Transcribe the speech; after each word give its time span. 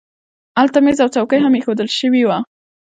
هلته 0.59 0.77
مېز 0.85 0.97
او 1.03 1.09
څوکۍ 1.15 1.39
هم 1.41 1.53
اېښودل 1.57 1.89
شوي 1.99 2.21
وو 2.25 2.37